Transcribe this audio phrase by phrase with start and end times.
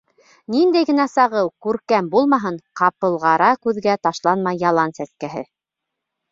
[0.53, 5.49] Ниндәй генә сағыу, күркәм булмаһын, ҡапылғара күҙгә ташланмай ялан сәскәһе.